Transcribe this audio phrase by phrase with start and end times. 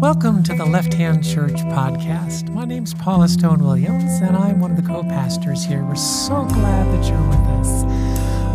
[0.00, 2.48] Welcome to the Left Hand Church podcast.
[2.48, 5.84] My name's Paula Stone Williams, and I'm one of the co pastors here.
[5.84, 7.84] We're so glad that you're with us.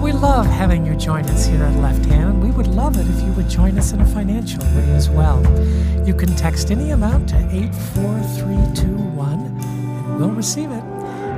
[0.04, 2.44] We love having you join us here at Left Hand.
[2.44, 5.42] We would love it if you would join us in a financial way as well.
[6.06, 10.84] You can text any amount to 84321 and we'll receive it.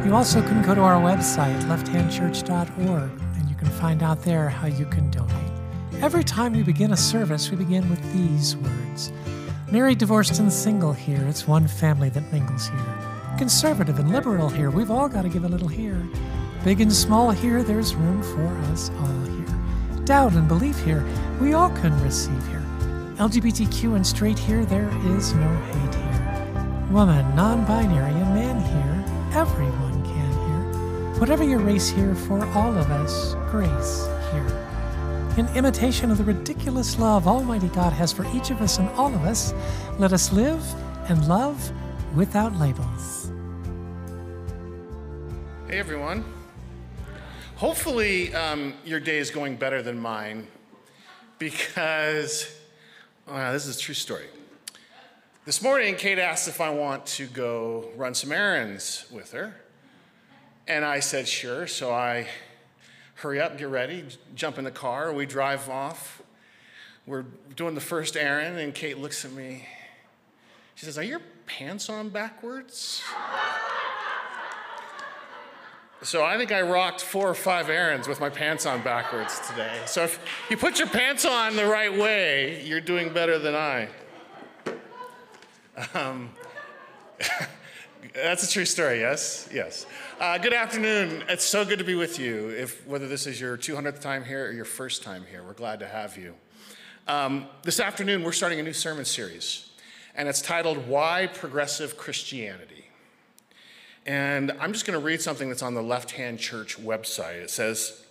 [0.04, 4.66] You also can go to our website, lefthandchurch.org, and you can find out there how
[4.66, 5.55] you can donate.
[6.02, 9.12] Every time we begin a service, we begin with these words
[9.72, 13.36] Married, divorced, and single here, it's one family that mingles here.
[13.38, 16.08] Conservative and liberal here, we've all got to give a little here.
[16.64, 20.06] Big and small here, there's room for us all here.
[20.06, 21.04] Doubt and belief here,
[21.42, 22.64] we all can receive here.
[23.16, 26.88] LGBTQ and straight here, there is no hate here.
[26.92, 31.20] Woman, non binary, and man here, everyone can here.
[31.20, 34.65] Whatever your race here, for all of us, grace here
[35.38, 39.14] in imitation of the ridiculous love Almighty God has for each of us and all
[39.14, 39.54] of us,
[40.00, 40.64] let us live
[41.10, 41.72] and love
[42.16, 43.32] without labels.
[45.68, 46.24] Hey, everyone.
[47.58, 50.48] Hopefully, um, your day is going better than mine
[51.38, 52.50] because
[53.28, 54.28] uh, this is a true story.
[55.44, 59.54] This morning, Kate asked if I want to go run some errands with her.
[60.68, 61.68] And I said, sure.
[61.68, 62.28] So I
[63.16, 65.14] hurry up, get ready, jump in the car.
[65.14, 66.22] We drive off.
[67.06, 69.68] We're doing the first errand, and Kate looks at me.
[70.76, 73.02] She says, Are your pants on backwards?
[76.02, 79.82] So I think I rocked four or five errands with my pants on backwards today.
[79.88, 80.20] So if
[80.52, 83.88] you put your pants on the right way, you're doing better than I.
[85.94, 86.30] Um,
[88.14, 89.50] That's a true story, yes?
[89.54, 89.86] Yes.
[90.20, 91.24] Uh, good afternoon.
[91.30, 92.50] It's so good to be with you.
[92.50, 95.80] If, whether this is your 200th time here or your first time here, we're glad
[95.80, 96.36] to have you.
[97.08, 99.70] Um, this afternoon, we're starting a new sermon series,
[100.14, 102.86] and it's titled Why Progressive Christianity.
[104.06, 107.36] And I'm just going to read something that's on the Left Hand Church website.
[107.38, 108.04] It says,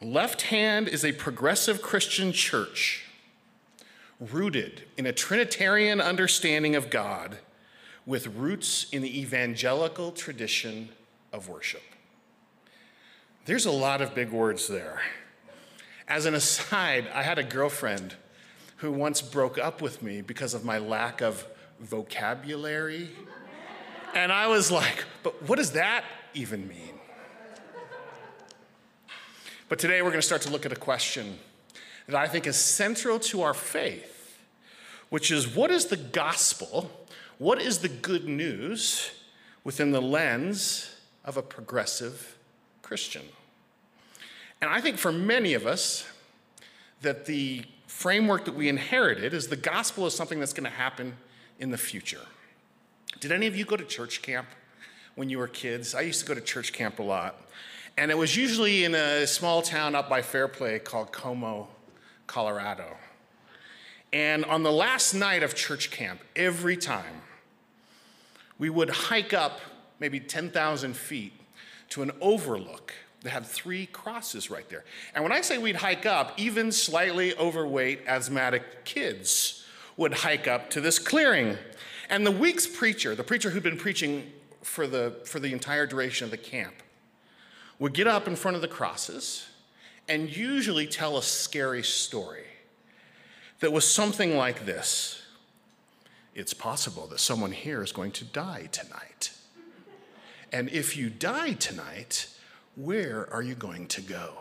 [0.00, 3.04] Left Hand is a progressive Christian church
[4.18, 7.38] rooted in a Trinitarian understanding of God
[8.06, 10.88] with roots in the evangelical tradition
[11.32, 11.82] of worship.
[13.44, 15.02] There's a lot of big words there.
[16.08, 18.14] As an aside, I had a girlfriend
[18.76, 21.46] who once broke up with me because of my lack of
[21.80, 23.10] vocabulary.
[24.14, 26.98] And I was like, but what does that even mean?
[29.68, 31.38] But today we're going to start to look at a question
[32.06, 34.38] that I think is central to our faith,
[35.08, 36.90] which is what is the gospel?
[37.42, 39.10] What is the good news
[39.64, 40.94] within the lens
[41.24, 42.38] of a progressive
[42.82, 43.22] Christian?
[44.60, 46.06] And I think for many of us,
[47.00, 51.16] that the framework that we inherited is the gospel is something that's going to happen
[51.58, 52.26] in the future.
[53.18, 54.46] Did any of you go to church camp
[55.16, 55.96] when you were kids?
[55.96, 57.40] I used to go to church camp a lot.
[57.98, 61.66] And it was usually in a small town up by Fairplay called Como,
[62.28, 62.98] Colorado.
[64.12, 67.22] And on the last night of church camp, every time,
[68.62, 69.58] we would hike up
[69.98, 71.32] maybe 10,000 feet
[71.88, 74.84] to an overlook that had three crosses right there.
[75.16, 80.70] And when I say we'd hike up, even slightly overweight asthmatic kids would hike up
[80.70, 81.58] to this clearing.
[82.08, 84.30] And the week's preacher, the preacher who'd been preaching
[84.62, 86.74] for the, for the entire duration of the camp,
[87.80, 89.44] would get up in front of the crosses
[90.08, 92.44] and usually tell a scary story
[93.58, 95.21] that was something like this
[96.34, 99.32] it's possible that someone here is going to die tonight.
[100.52, 102.28] And if you die tonight,
[102.76, 104.38] where are you going to go?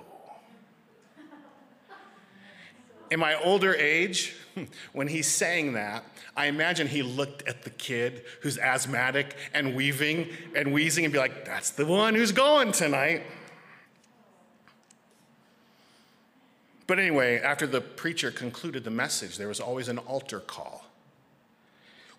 [3.09, 4.35] In my older age,
[4.93, 10.29] when he's saying that, I imagine he looked at the kid who's asthmatic and weaving
[10.55, 13.23] and wheezing and be like, that's the one who's going tonight.
[16.87, 20.80] But anyway, after the preacher concluded the message, there was always an altar call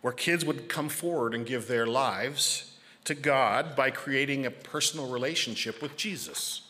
[0.02, 5.08] where kids would come forward and give their lives to God by creating a personal
[5.08, 6.62] relationship with Jesus,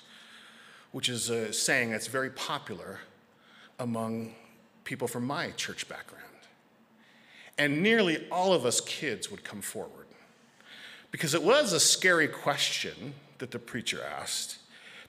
[0.93, 3.01] which is a saying that's very popular
[3.79, 4.35] among
[4.85, 6.23] people from my church background.
[7.59, 10.07] And nearly all of us kids would come forward
[11.11, 14.59] because it was a scary question that the preacher asked.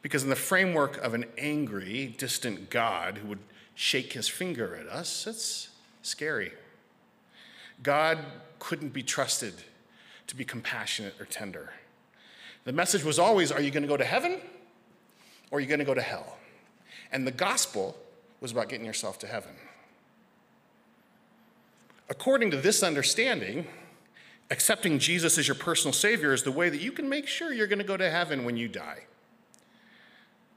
[0.01, 3.39] Because, in the framework of an angry, distant God who would
[3.73, 5.69] shake his finger at us, it's
[6.01, 6.51] scary.
[7.81, 8.19] God
[8.59, 9.53] couldn't be trusted
[10.27, 11.71] to be compassionate or tender.
[12.65, 14.39] The message was always are you going to go to heaven
[15.51, 16.37] or are you going to go to hell?
[17.11, 17.97] And the gospel
[18.39, 19.51] was about getting yourself to heaven.
[22.09, 23.67] According to this understanding,
[24.49, 27.67] accepting Jesus as your personal Savior is the way that you can make sure you're
[27.67, 29.03] going to go to heaven when you die.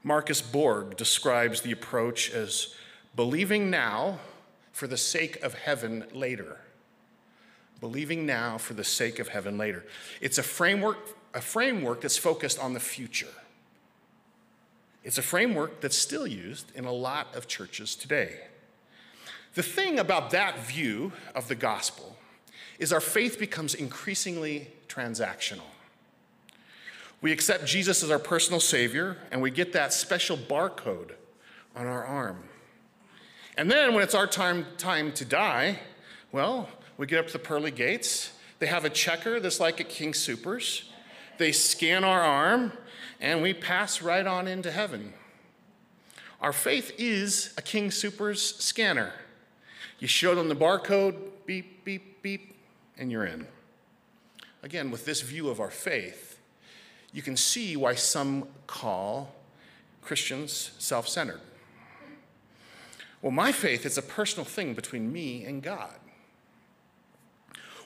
[0.03, 2.75] Marcus Borg describes the approach as
[3.15, 4.19] believing now
[4.73, 6.59] for the sake of heaven later.
[7.81, 9.85] Believing now for the sake of heaven later.
[10.21, 10.99] It's a framework,
[11.35, 13.27] a framework that's focused on the future.
[15.05, 18.41] It's a framework that's still used in a lot of churches today.
[19.55, 22.17] The thing about that view of the gospel
[22.79, 25.69] is our faith becomes increasingly transactional.
[27.21, 31.13] We accept Jesus as our personal Savior, and we get that special barcode
[31.75, 32.45] on our arm.
[33.57, 35.79] And then when it's our time, time to die,
[36.33, 38.33] well, we get up to the pearly gates.
[38.59, 40.91] They have a checker that's like at King Supers.
[41.39, 42.73] They scan our arm,
[43.21, 45.13] and we pass right on into heaven.
[46.41, 49.13] Our faith is a King Supers scanner.
[49.99, 51.17] You show them the barcode,
[51.47, 52.55] beep, beep, beep,
[52.99, 53.47] and you're in.
[54.63, 56.39] Again, with this view of our faith,
[57.13, 59.35] you can see why some call
[60.03, 61.41] Christians self centered.
[63.23, 65.95] Well, my faith is a personal thing between me and God.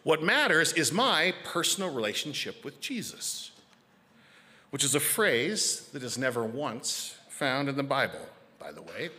[0.03, 3.51] What matters is my personal relationship with Jesus,
[4.71, 8.27] which is a phrase that is never once found in the Bible,
[8.59, 9.11] by the way.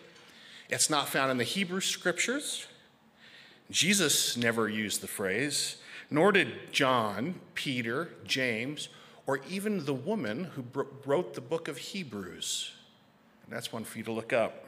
[0.70, 2.66] It's not found in the Hebrew scriptures.
[3.70, 5.78] Jesus never used the phrase,
[6.10, 8.90] nor did John, Peter, James,
[9.28, 12.72] or even the woman who wrote the book of Hebrews.
[13.46, 14.66] And that's one for you to look up.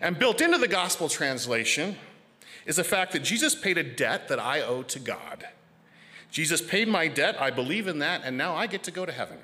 [0.00, 1.96] And built into the gospel translation
[2.68, 5.48] is the fact that Jesus paid a debt that I owe to God.
[6.30, 9.10] Jesus paid my debt, I believe in that, and now I get to go to
[9.10, 9.38] heaven.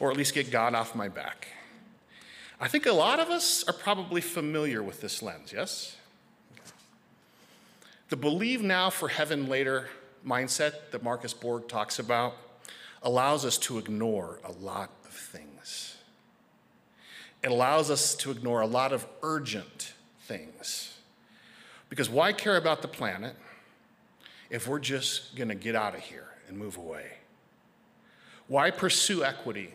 [0.00, 1.46] Or at least get God off my back.
[2.60, 5.96] I think a lot of us are probably familiar with this lens, yes?
[8.08, 9.88] The believe now for heaven later
[10.26, 12.34] mindset that Marcus Borg talks about
[13.04, 15.96] allows us to ignore a lot of things.
[17.44, 19.92] It allows us to ignore a lot of urgent
[20.22, 20.93] things.
[21.88, 23.36] Because why care about the planet
[24.50, 27.18] if we're just going to get out of here and move away?
[28.48, 29.74] Why pursue equity?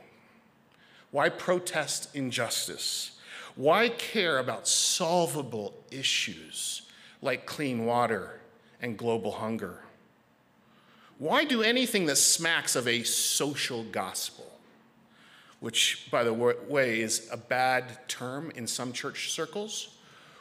[1.12, 3.12] Why protest injustice?
[3.56, 6.84] Why care about solvable issues
[7.22, 8.40] like clean water
[8.82, 9.80] and global hunger?
[11.18, 14.46] Why do anything that smacks of a social gospel?
[15.60, 19.98] Which, by the way, is a bad term in some church circles,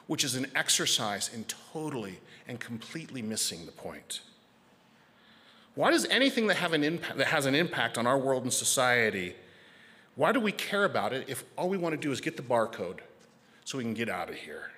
[0.08, 2.18] which is an exercise in totally
[2.48, 4.20] and completely missing the point.
[5.76, 8.52] Why does anything that, have an impact, that has an impact on our world and
[8.52, 9.36] society,
[10.16, 12.42] why do we care about it if all we want to do is get the
[12.42, 12.98] barcode
[13.64, 14.72] so we can get out of here?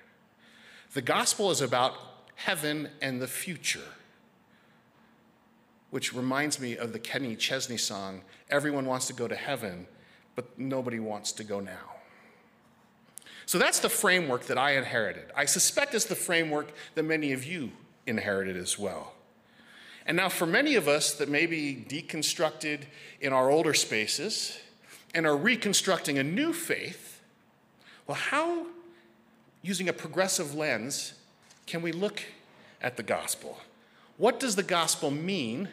[0.93, 1.95] The gospel is about
[2.35, 3.81] heaven and the future
[5.91, 9.85] which reminds me of the Kenny Chesney song, Everyone Wants to Go to Heaven,
[10.35, 12.00] but Nobody Wants to Go Now.
[13.51, 15.25] So that's the framework that I inherited.
[15.35, 17.71] I suspect it's the framework that many of you
[18.07, 19.11] inherited as well.
[20.05, 22.83] And now, for many of us that may be deconstructed
[23.19, 24.57] in our older spaces
[25.13, 27.21] and are reconstructing a new faith,
[28.07, 28.67] well, how,
[29.61, 31.15] using a progressive lens,
[31.65, 32.23] can we look
[32.81, 33.59] at the gospel?
[34.15, 35.67] What does the gospel mean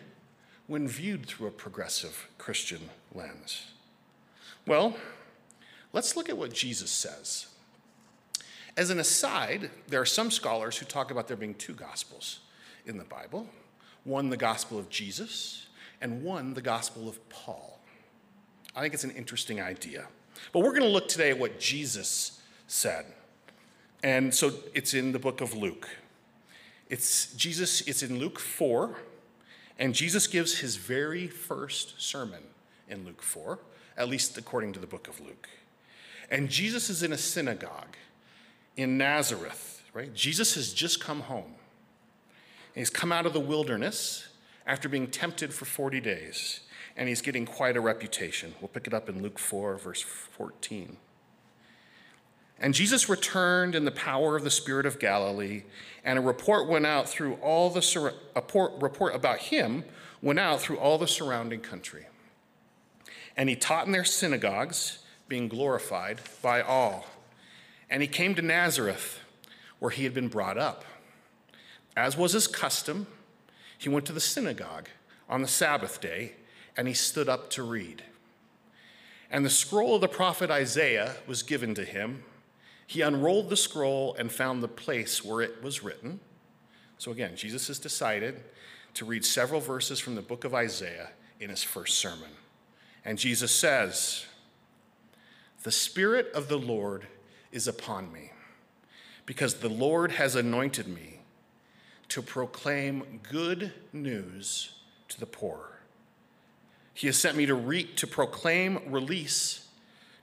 [0.67, 3.69] when viewed through a progressive Christian lens?
[4.67, 4.97] Well,
[5.93, 7.47] let's look at what Jesus says.
[8.79, 12.39] As an aside, there are some scholars who talk about there being two gospels
[12.87, 13.49] in the Bible
[14.05, 15.67] one, the gospel of Jesus,
[16.01, 17.81] and one, the gospel of Paul.
[18.77, 20.07] I think it's an interesting idea.
[20.53, 23.05] But we're going to look today at what Jesus said.
[24.05, 25.89] And so it's in the book of Luke.
[26.89, 28.97] It's Jesus, it's in Luke 4,
[29.81, 32.45] and Jesus gives his very first sermon
[32.89, 33.59] in Luke 4,
[33.97, 35.49] at least according to the book of Luke.
[36.31, 37.97] And Jesus is in a synagogue
[38.79, 40.15] in Nazareth, right?
[40.15, 41.57] Jesus has just come home.
[42.75, 44.29] he's come out of the wilderness
[44.67, 46.61] after being tempted for 40 days,
[46.97, 48.55] and he's getting quite a reputation.
[48.61, 50.97] We'll pick it up in Luke 4, verse 14.
[52.61, 55.65] And Jesus returned in the power of the Spirit of Galilee,
[56.05, 59.85] and a report went out through all the sur- report about him
[60.23, 62.07] went out through all the surrounding country.
[63.37, 67.07] And he taught in their synagogues, being glorified by all.
[67.91, 69.21] And he came to Nazareth,
[69.79, 70.85] where he had been brought up.
[71.97, 73.07] As was his custom,
[73.77, 74.89] he went to the synagogue
[75.29, 76.33] on the Sabbath day,
[76.77, 78.03] and he stood up to read.
[79.31, 82.25] And the scroll of the prophet Isaiah was given to him.
[82.87, 86.21] He unrolled the scroll and found the place where it was written
[86.97, 88.43] So again, Jesus has decided
[88.95, 92.31] to read several verses from the book of Isaiah in his first sermon.
[93.05, 94.25] And Jesus says,
[95.63, 97.07] The Spirit of the Lord
[97.53, 98.31] is upon me,
[99.27, 101.21] because the Lord has anointed me
[102.09, 104.73] to proclaim good news
[105.09, 105.79] to the poor.
[106.95, 109.67] He has sent me to, re- to proclaim release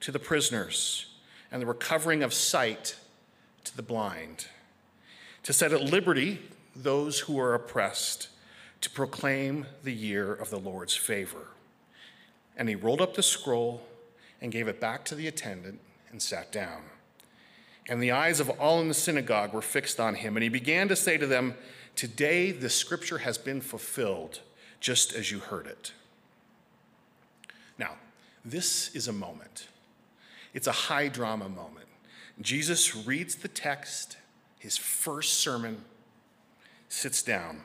[0.01, 1.08] to the prisoners
[1.51, 2.98] and the recovering of sight
[3.63, 4.48] to the blind,
[5.44, 6.41] to set at liberty
[6.75, 8.29] those who are oppressed,
[8.82, 11.48] to proclaim the year of the Lord's favor.
[12.58, 13.82] And he rolled up the scroll
[14.41, 15.79] and gave it back to the attendant
[16.12, 16.82] and sat down.
[17.88, 20.36] And the eyes of all in the synagogue were fixed on him.
[20.36, 21.56] And he began to say to them,
[21.96, 24.42] Today the scripture has been fulfilled,
[24.80, 25.94] just as you heard it.
[27.77, 27.92] Now,
[28.44, 29.68] this is a moment.
[30.54, 31.88] It's a high drama moment.
[32.42, 34.18] Jesus reads the text,
[34.60, 35.84] his first sermon,
[36.89, 37.62] sits down.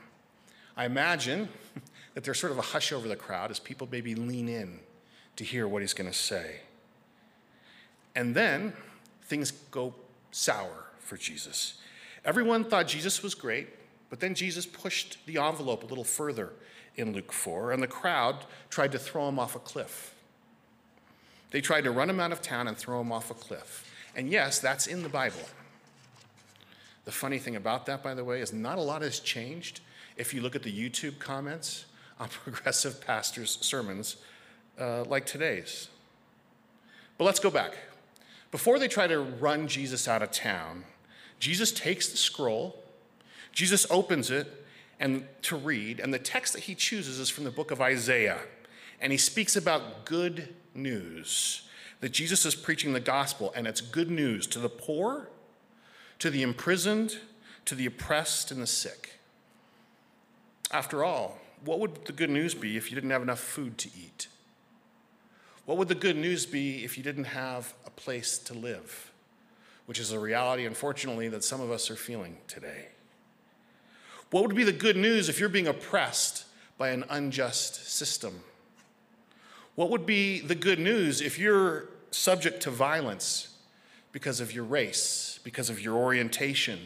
[0.76, 1.48] I imagine
[2.14, 4.80] that there's sort of a hush over the crowd as people maybe lean in
[5.36, 6.60] to hear what he's going to say.
[8.14, 8.74] And then
[9.22, 9.94] things go
[10.30, 11.74] sour for Jesus.
[12.24, 13.68] Everyone thought Jesus was great,
[14.10, 16.50] but then Jesus pushed the envelope a little further
[16.96, 20.14] in Luke 4, and the crowd tried to throw him off a cliff.
[21.50, 23.90] They tried to run him out of town and throw him off a cliff.
[24.14, 25.40] And yes, that's in the Bible.
[27.04, 29.80] The funny thing about that, by the way, is not a lot has changed
[30.16, 31.86] if you look at the YouTube comments
[32.18, 34.16] on progressive pastors' sermons
[34.78, 35.88] uh, like today's.
[37.18, 37.76] But let's go back.
[38.50, 40.84] Before they try to run Jesus out of town,
[41.38, 42.82] Jesus takes the scroll,
[43.52, 44.66] Jesus opens it
[44.98, 48.40] and to read, and the text that he chooses is from the book of Isaiah.
[49.00, 51.62] And he speaks about good news
[52.00, 55.28] that Jesus is preaching the gospel, and it's good news to the poor,
[56.18, 57.18] to the imprisoned,
[57.64, 59.20] to the oppressed, and the sick.
[60.70, 63.88] After all, what would the good news be if you didn't have enough food to
[63.88, 64.28] eat?
[65.70, 69.12] What would the good news be if you didn't have a place to live?
[69.86, 72.88] Which is a reality, unfortunately, that some of us are feeling today.
[74.32, 76.44] What would be the good news if you're being oppressed
[76.76, 78.40] by an unjust system?
[79.76, 83.56] What would be the good news if you're subject to violence
[84.10, 86.80] because of your race, because of your orientation,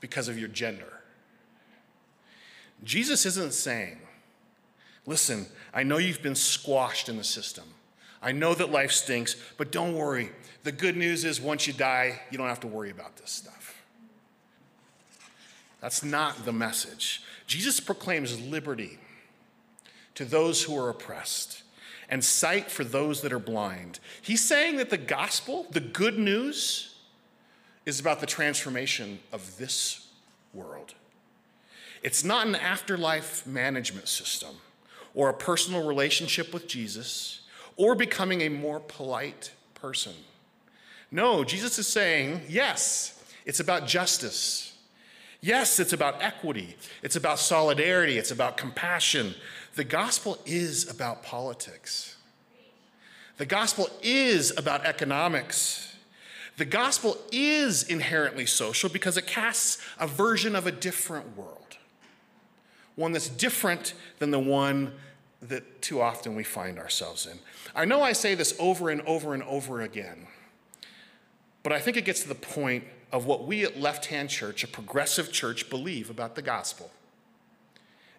[0.00, 1.00] because of your gender?
[2.84, 3.96] Jesus isn't saying,
[5.06, 7.64] listen, I know you've been squashed in the system.
[8.26, 10.30] I know that life stinks, but don't worry.
[10.64, 13.84] The good news is once you die, you don't have to worry about this stuff.
[15.80, 17.22] That's not the message.
[17.46, 18.98] Jesus proclaims liberty
[20.16, 21.62] to those who are oppressed
[22.08, 24.00] and sight for those that are blind.
[24.22, 26.96] He's saying that the gospel, the good news,
[27.84, 30.08] is about the transformation of this
[30.52, 30.94] world.
[32.02, 34.56] It's not an afterlife management system
[35.14, 37.42] or a personal relationship with Jesus
[37.76, 40.14] or becoming a more polite person.
[41.10, 44.76] No, Jesus is saying, yes, it's about justice.
[45.40, 46.76] Yes, it's about equity.
[47.02, 48.18] It's about solidarity.
[48.18, 49.34] It's about compassion.
[49.76, 52.16] The gospel is about politics.
[53.36, 55.94] The gospel is about economics.
[56.56, 61.76] The gospel is inherently social because it casts a version of a different world,
[62.94, 64.92] one that's different than the one
[65.42, 67.38] that too often we find ourselves in.
[67.74, 70.26] I know I say this over and over and over again,
[71.62, 74.64] but I think it gets to the point of what we at Left Hand Church,
[74.64, 76.90] a progressive church, believe about the gospel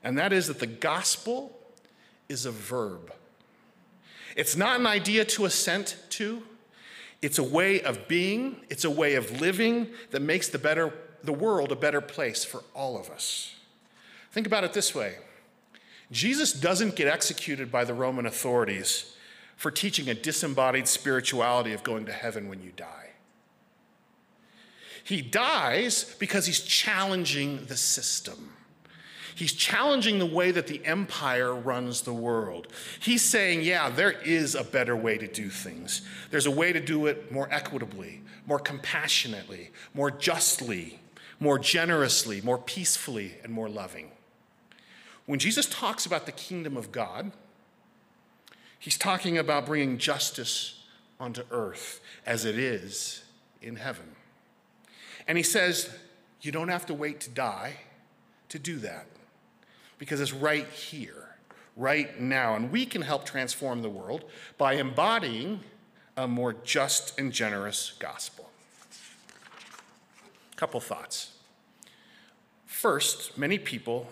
[0.04, 1.52] and that is that the gospel
[2.30, 3.12] is a verb.
[4.36, 6.44] It's not an idea to assent to,
[7.22, 10.94] it's a way of being, it's a way of living that makes the, better,
[11.24, 13.56] the world a better place for all of us.
[14.32, 15.16] Think about it this way
[16.12, 19.14] Jesus doesn't get executed by the Roman authorities
[19.56, 23.10] for teaching a disembodied spirituality of going to heaven when you die.
[25.04, 28.54] He dies because he's challenging the system.
[29.36, 32.68] He's challenging the way that the empire runs the world.
[33.00, 36.02] He's saying, yeah, there is a better way to do things.
[36.32, 41.00] There's a way to do it more equitably, more compassionately, more justly,
[41.40, 44.10] more generously, more peacefully, and more loving.
[45.28, 47.32] When Jesus talks about the kingdom of God,
[48.80, 50.84] he's talking about bringing justice
[51.20, 53.24] onto earth as it is
[53.62, 54.16] in heaven.
[55.28, 55.96] And he says,
[56.42, 57.74] you don't have to wait to die
[58.50, 59.06] to do that
[60.00, 61.36] because it's right here,
[61.76, 62.56] right now.
[62.56, 64.24] And we can help transform the world
[64.58, 65.60] by embodying
[66.16, 68.50] a more just and generous gospel.
[70.56, 71.34] Couple thoughts.
[72.66, 74.08] First, many people,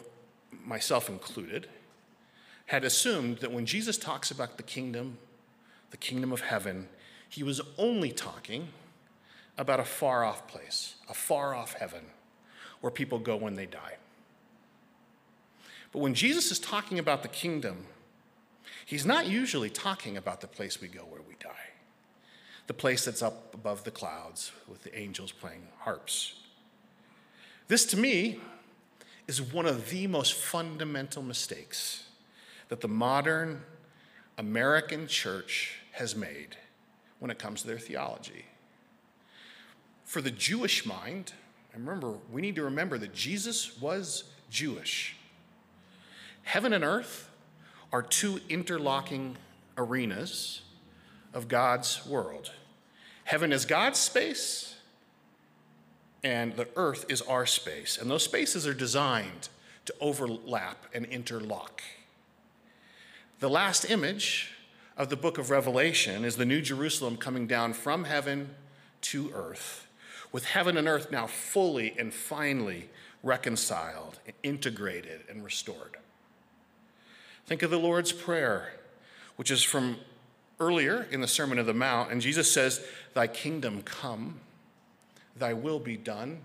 [0.63, 1.67] myself included,
[2.67, 5.17] had assumed that when Jesus talks about the kingdom,
[5.91, 6.87] the kingdom of heaven,
[7.29, 8.69] he was only talking
[9.57, 12.05] about a far off place, a far off heaven,
[12.81, 13.97] where people go when they die.
[15.91, 17.85] But when Jesus is talking about the kingdom,
[18.85, 21.69] he's not usually talking about the place we go where we die,
[22.67, 26.35] the place that's up above the clouds with the angels playing harps.
[27.67, 28.39] This, to me,
[29.27, 32.03] is one of the most fundamental mistakes
[32.69, 33.61] that the modern
[34.37, 36.57] American church has made
[37.19, 38.45] when it comes to their theology.
[40.03, 41.33] For the Jewish mind,
[41.73, 45.15] and remember, we need to remember that Jesus was Jewish.
[46.43, 47.29] Heaven and earth
[47.91, 49.37] are two interlocking
[49.77, 50.61] arenas
[51.33, 52.51] of God's world.
[53.23, 54.74] Heaven is God's space,
[56.25, 57.99] and the earth is our space.
[58.01, 59.47] And those spaces are designed
[59.85, 61.83] to overlap and interlock.
[63.39, 64.51] The last image
[64.97, 68.55] of the book of Revelation is the New Jerusalem coming down from heaven
[69.01, 69.87] to earth,
[70.31, 72.89] with heaven and earth now fully and finally
[73.21, 75.97] reconciled, integrated, and restored.
[77.45, 78.73] Think of the Lord's Prayer,
[79.35, 79.97] which is from
[80.59, 84.39] earlier in the Sermon of the Mount, and Jesus says, Thy kingdom come,
[85.35, 86.39] thy will be done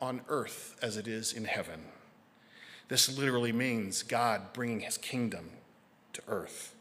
[0.00, 1.80] on earth as it is in heaven.
[2.88, 5.50] This literally means God bringing his kingdom
[6.12, 6.74] to earth.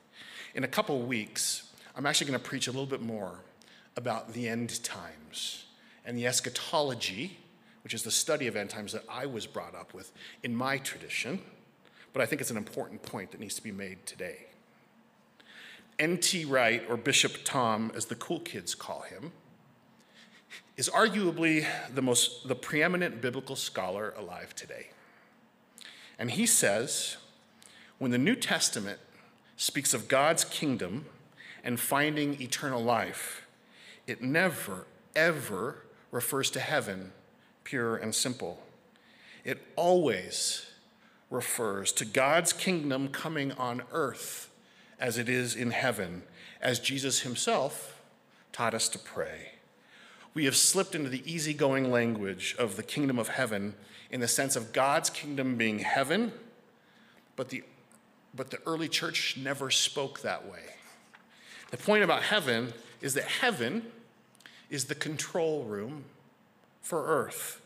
[0.54, 3.39] In a couple weeks, I'm actually going to preach a little bit more
[3.98, 5.65] about the end times
[6.06, 7.38] and the eschatology,
[7.84, 10.12] which is the study of end times that I was brought up with
[10.44, 11.39] in my tradition.
[12.13, 14.46] But I think it's an important point that needs to be made today.
[15.98, 16.46] N.T.
[16.46, 19.32] Wright, or Bishop Tom, as the cool kids call him,
[20.77, 24.88] is arguably the most the preeminent biblical scholar alive today.
[26.19, 27.17] And he says,
[27.97, 28.99] when the New Testament
[29.58, 31.06] speaks of God's kingdom
[31.63, 33.47] and finding eternal life,
[34.06, 37.12] it never, ever refers to heaven,
[37.63, 38.62] pure and simple.
[39.43, 40.67] It always
[41.30, 44.49] refers to God's kingdom coming on earth
[44.99, 46.23] as it is in heaven,
[46.62, 48.02] as Jesus himself
[48.52, 49.55] taught us to pray.
[50.36, 53.74] We have slipped into the easygoing language of the kingdom of heaven
[54.12, 56.34] in the sense of God's kingdom being heaven,
[57.36, 57.63] but the
[58.36, 60.76] but the early church never spoke that way.
[61.71, 63.84] The point about heaven is that heaven
[64.69, 66.04] is the control room
[66.82, 67.62] for earth.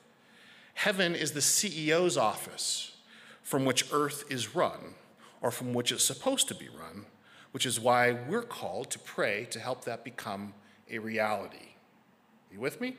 [0.76, 2.96] Heaven is the CEO's office
[3.42, 4.94] from which earth is run,
[5.42, 7.06] or from which it's supposed to be run,
[7.52, 10.54] which is why we're called to pray to help that become
[10.92, 11.70] a reality.
[12.52, 12.96] You with me?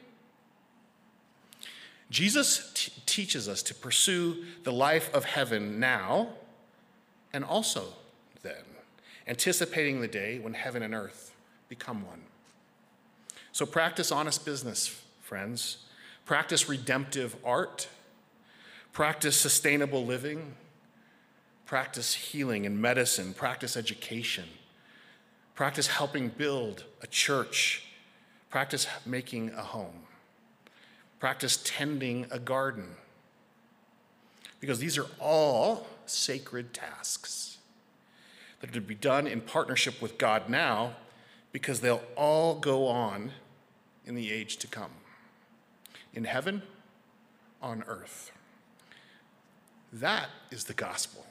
[2.10, 6.28] Jesus t- teaches us to pursue the life of heaven now
[7.32, 7.84] and also
[8.42, 8.64] then,
[9.26, 11.34] anticipating the day when heaven and earth
[11.68, 12.22] become one.
[13.52, 15.78] So practice honest business, friends.
[16.24, 17.88] Practice redemptive art.
[18.92, 20.54] Practice sustainable living.
[21.66, 23.34] Practice healing and medicine.
[23.34, 24.44] Practice education.
[25.54, 27.84] Practice helping build a church.
[28.50, 30.02] Practice making a home.
[31.18, 32.96] Practice tending a garden.
[34.58, 37.58] Because these are all sacred tasks
[38.60, 40.96] that are to be done in partnership with God now
[41.52, 43.32] because they'll all go on
[44.06, 44.90] in the age to come
[46.12, 46.62] in heaven,
[47.62, 48.32] on earth.
[49.92, 51.24] That is the gospel.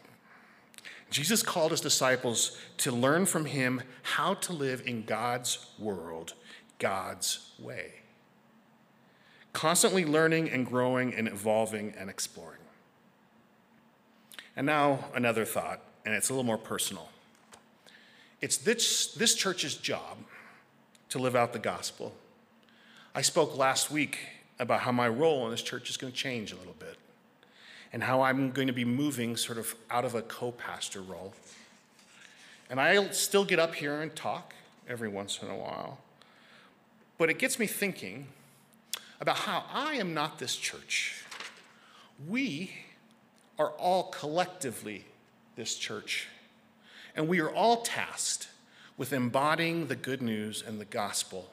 [1.10, 6.34] Jesus called his disciples to learn from him how to live in God's world,
[6.80, 7.94] God's way.
[9.54, 12.60] Constantly learning and growing and evolving and exploring.
[14.56, 17.10] And now, another thought, and it's a little more personal.
[18.42, 20.18] It's this, this church's job
[21.10, 22.14] to live out the gospel.
[23.14, 24.20] I spoke last week
[24.60, 26.98] about how my role in this church is going to change a little bit
[27.92, 31.34] and how I'm going to be moving sort of out of a co pastor role.
[32.70, 34.54] And I'll still get up here and talk
[34.88, 35.98] every once in a while.
[37.20, 38.28] But it gets me thinking
[39.22, 41.24] about how I am not this church.
[42.28, 42.72] We
[43.60, 45.06] are all collectively
[45.56, 46.28] this church.
[47.16, 48.48] And we are all tasked
[48.98, 51.50] with embodying the good news and the gospel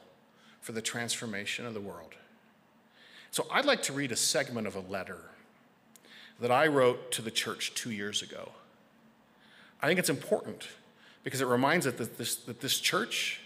[0.61, 2.15] for the transformation of the world.
[3.33, 5.19] So I'd like to read a segment of a letter
[6.41, 8.53] that I wrote to the church two years ago.
[9.83, 10.69] I think it's important
[11.25, 13.41] because it reminds us that this, that this church,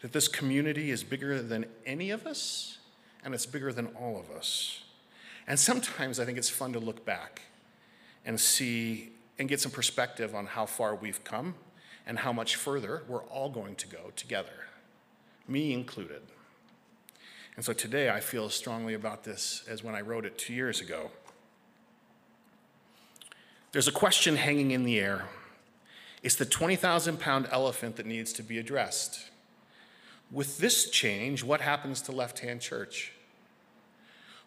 [0.00, 2.78] that this community is bigger than any of us,
[3.24, 4.82] and it's bigger than all of us.
[5.46, 7.42] And sometimes I think it's fun to look back
[8.24, 11.54] and see and get some perspective on how far we've come
[12.06, 14.66] and how much further we're all going to go together,
[15.46, 16.22] me included.
[17.56, 20.54] And so today I feel as strongly about this as when I wrote it two
[20.54, 21.10] years ago.
[23.72, 25.26] There's a question hanging in the air.
[26.22, 29.30] It's the 20,000 pound elephant that needs to be addressed.
[30.30, 33.12] With this change, what happens to Left Hand Church?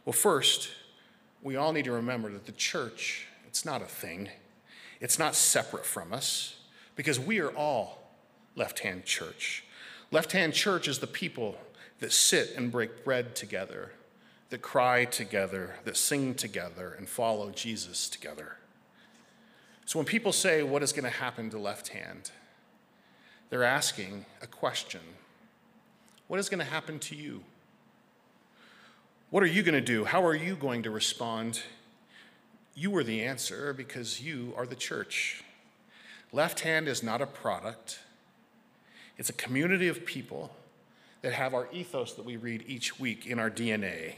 [0.05, 0.69] Well, first,
[1.41, 4.29] we all need to remember that the church, it's not a thing,
[4.99, 6.55] it's not separate from us,
[6.95, 8.03] because we are all
[8.55, 9.63] Left Hand Church.
[10.11, 11.55] Left Hand Church is the people
[11.99, 13.91] that sit and break bread together,
[14.49, 18.57] that cry together, that sing together, and follow Jesus together.
[19.85, 22.31] So when people say, What is going to happen to Left Hand?
[23.51, 25.01] they're asking a question
[26.31, 27.43] What is going to happen to you?
[29.31, 30.05] What are you going to do?
[30.05, 31.61] How are you going to respond?
[32.73, 35.43] You are the answer because you are the church.
[36.31, 37.99] Left Hand is not a product,
[39.17, 40.55] it's a community of people
[41.21, 44.15] that have our ethos that we read each week in our DNA.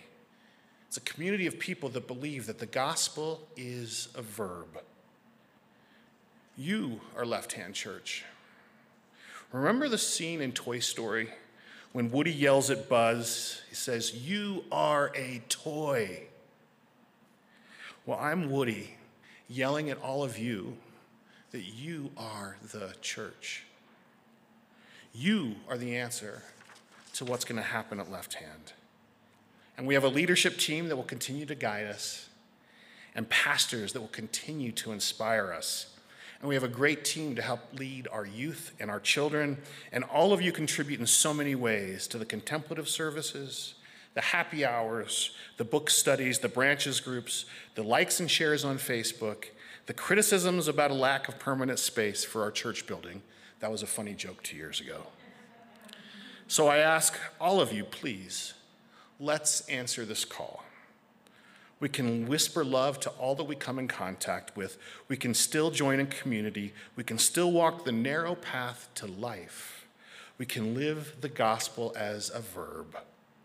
[0.88, 4.68] It's a community of people that believe that the gospel is a verb.
[6.56, 8.24] You are Left Hand Church.
[9.52, 11.30] Remember the scene in Toy Story
[11.94, 16.24] when Woody yells at Buzz, he says, You are a toy.
[18.06, 18.96] Well, I'm Woody
[19.48, 20.76] yelling at all of you
[21.52, 23.64] that you are the church.
[25.14, 26.42] You are the answer
[27.14, 28.74] to what's going to happen at Left Hand.
[29.78, 32.28] And we have a leadership team that will continue to guide us,
[33.14, 35.93] and pastors that will continue to inspire us
[36.44, 39.58] and we have a great team to help lead our youth and our children.
[39.94, 43.76] And all of you contribute in so many ways to the contemplative services,
[44.14, 49.46] the happy hours, the book studies, the branches groups, the likes and shares on Facebook,
[49.86, 53.22] the criticisms about a lack of permanent space for our church building.
[53.62, 55.08] That was a funny joke two years ago.
[56.50, 58.54] So I ask all of you, please,
[59.18, 60.66] let's answer this call.
[61.80, 64.78] We can whisper love to all that we come in contact with.
[65.08, 66.74] We can still join in community.
[66.96, 69.86] We can still walk the narrow path to life.
[70.38, 72.98] We can live the gospel as a verb.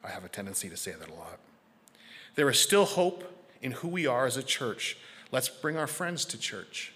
[0.04, 1.38] I have a tendency to say that a lot.
[2.34, 3.24] There is still hope
[3.60, 4.96] in who we are as a church.
[5.32, 6.92] Let's bring our friends to church.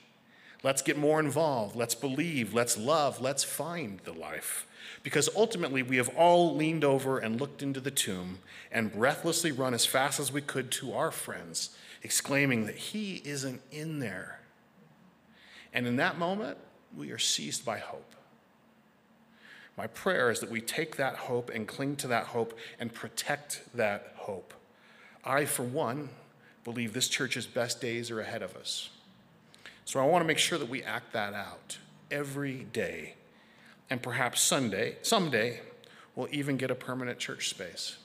[0.62, 1.74] Let's get more involved.
[1.74, 2.54] Let's believe.
[2.54, 3.20] Let's love.
[3.20, 4.66] Let's find the life.
[5.02, 8.38] Because ultimately, we have all leaned over and looked into the tomb
[8.70, 13.60] and breathlessly run as fast as we could to our friends, exclaiming that He isn't
[13.72, 14.40] in there.
[15.72, 16.58] And in that moment,
[16.96, 18.14] we are seized by hope.
[19.76, 23.62] My prayer is that we take that hope and cling to that hope and protect
[23.74, 24.52] that hope.
[25.24, 26.10] I, for one,
[26.62, 28.90] believe this church's best days are ahead of us.
[29.84, 31.78] So I want to make sure that we act that out
[32.10, 33.14] every day
[33.92, 35.60] and perhaps Sunday, someday,
[36.16, 37.98] we'll even get a permanent church space.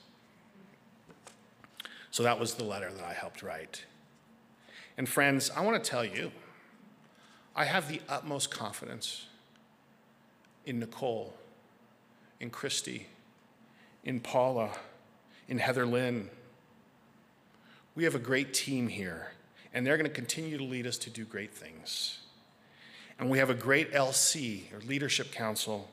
[2.11, 3.85] So that was the letter that I helped write.
[4.97, 6.33] And friends, I want to tell you,
[7.55, 9.27] I have the utmost confidence
[10.65, 11.33] in Nicole,
[12.41, 13.07] in Christy,
[14.03, 14.71] in Paula,
[15.47, 16.29] in Heather Lynn.
[17.95, 19.31] We have a great team here,
[19.73, 22.26] and they're going to continue to lead us to do great things.
[23.19, 25.89] And we have a great LC, or Leadership Council,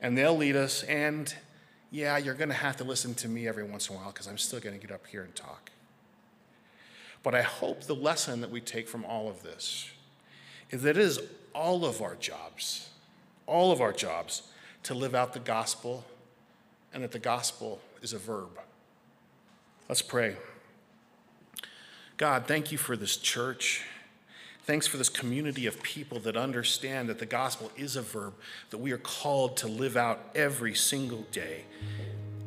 [0.00, 0.82] and they'll lead us.
[0.84, 1.32] And
[1.90, 4.26] yeah, you're going to have to listen to me every once in a while because
[4.26, 5.70] I'm still going to get up here and talk.
[7.22, 9.90] But I hope the lesson that we take from all of this
[10.70, 11.20] is that it is
[11.54, 12.90] all of our jobs,
[13.46, 14.42] all of our jobs,
[14.84, 16.04] to live out the gospel,
[16.92, 18.58] and that the gospel is a verb.
[19.88, 20.36] Let's pray.
[22.16, 23.84] God, thank you for this church.
[24.66, 28.34] Thanks for this community of people that understand that the gospel is a verb
[28.70, 31.66] that we are called to live out every single day.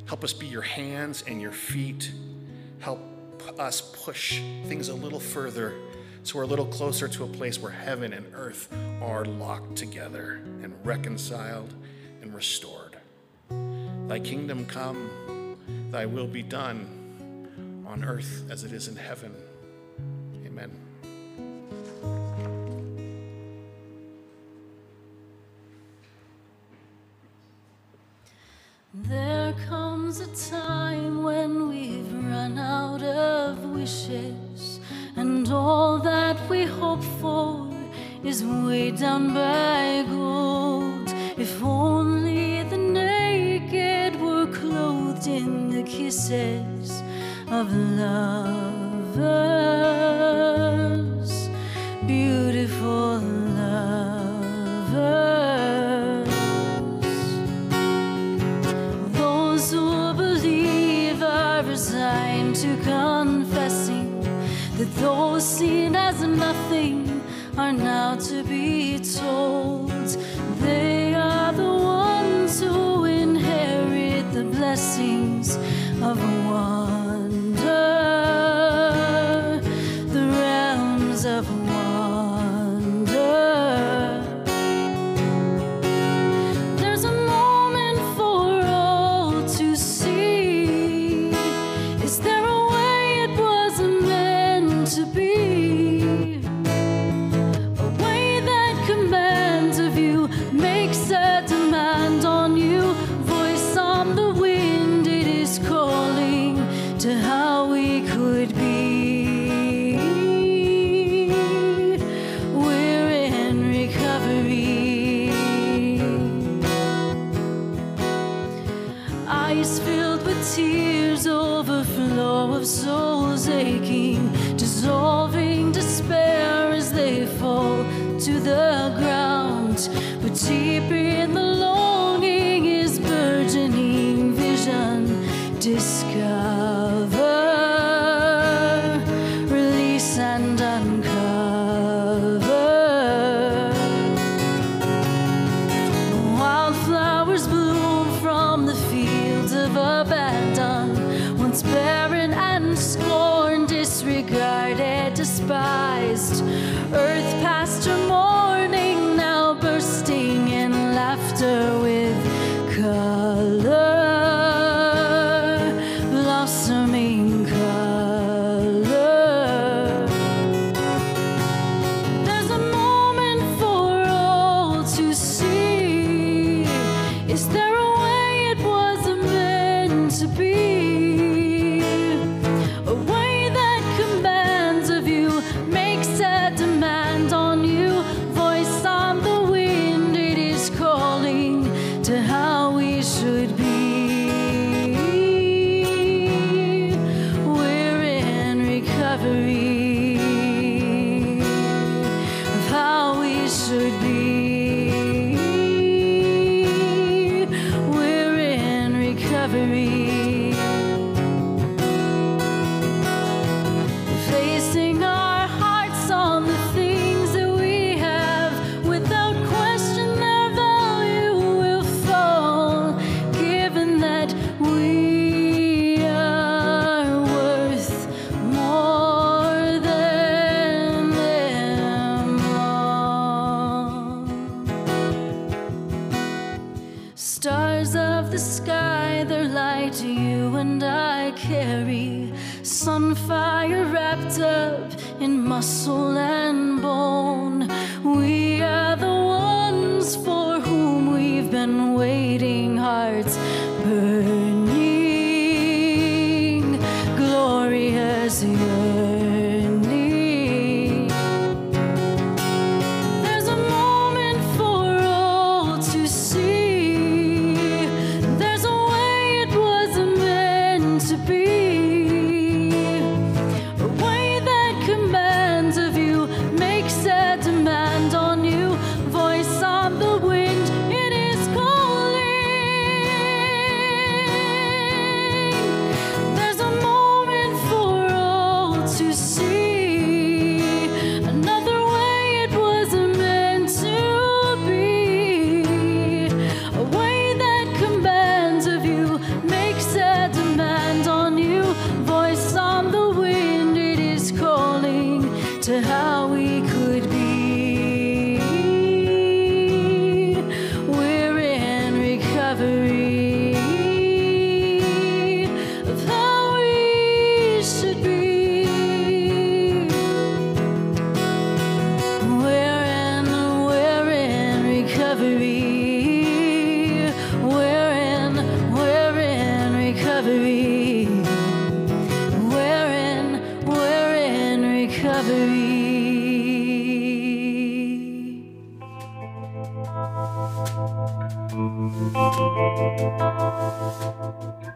[0.05, 2.11] Help us be your hands and your feet.
[2.81, 2.99] Help
[3.57, 5.73] us push things a little further
[6.23, 8.67] so we're a little closer to a place where heaven and earth
[9.01, 11.73] are locked together and reconciled
[12.21, 12.97] and restored.
[14.09, 15.55] Thy kingdom come,
[15.89, 19.33] thy will be done on earth as it is in heaven.
[20.45, 20.88] Amen.
[29.07, 34.79] There comes a time when we've run out of wishes,
[35.15, 37.69] and all that we hope for
[38.23, 41.13] is weighed down by gold.
[41.37, 47.01] If only the naked were clothed in the kisses
[47.49, 48.79] of love
[49.19, 49.48] lovers,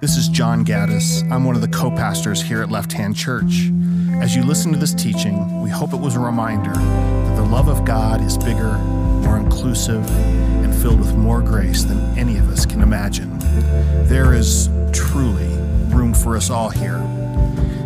[0.01, 1.23] This is John Gaddis.
[1.31, 3.71] I'm one of the co pastors here at Left Hand Church.
[4.21, 7.67] As you listen to this teaching, we hope it was a reminder that the love
[7.67, 8.77] of God is bigger,
[9.23, 10.07] more inclusive,
[10.63, 13.39] and filled with more grace than any of us can imagine.
[14.07, 15.47] There is truly
[15.87, 16.99] room for us all here.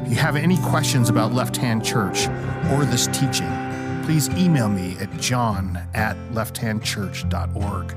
[0.07, 2.29] If you have any questions about Left Hand Church
[2.71, 3.51] or this teaching,
[4.05, 7.93] please email me at john at lefthandchurch.org.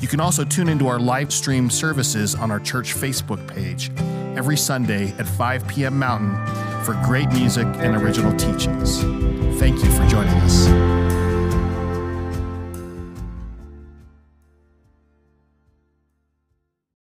[0.00, 3.90] You can also tune into our live stream services on our church Facebook page
[4.38, 5.98] every Sunday at 5 p.m.
[5.98, 6.34] Mountain
[6.82, 9.02] for great music and original teachings.
[9.60, 11.03] Thank you for joining us.